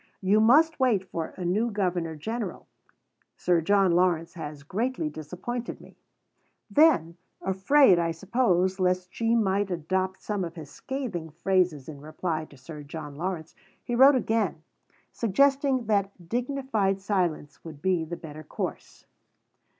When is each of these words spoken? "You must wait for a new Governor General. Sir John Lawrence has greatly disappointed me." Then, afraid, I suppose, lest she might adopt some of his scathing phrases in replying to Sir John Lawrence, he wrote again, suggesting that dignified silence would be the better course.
"You 0.21 0.39
must 0.39 0.79
wait 0.79 1.07
for 1.07 1.35
a 1.37 1.45
new 1.45 1.69
Governor 1.69 2.15
General. 2.15 2.65
Sir 3.37 3.61
John 3.61 3.91
Lawrence 3.91 4.33
has 4.33 4.63
greatly 4.63 5.09
disappointed 5.11 5.79
me." 5.79 5.95
Then, 6.71 7.17
afraid, 7.39 7.99
I 7.99 8.09
suppose, 8.09 8.79
lest 8.79 9.13
she 9.13 9.35
might 9.35 9.69
adopt 9.69 10.19
some 10.23 10.43
of 10.43 10.55
his 10.55 10.71
scathing 10.71 11.29
phrases 11.29 11.87
in 11.87 12.01
replying 12.01 12.47
to 12.47 12.57
Sir 12.57 12.81
John 12.81 13.13
Lawrence, 13.15 13.53
he 13.83 13.93
wrote 13.93 14.15
again, 14.15 14.63
suggesting 15.11 15.85
that 15.85 16.27
dignified 16.29 16.99
silence 16.99 17.63
would 17.63 17.79
be 17.79 18.03
the 18.03 18.17
better 18.17 18.41
course. 18.43 19.05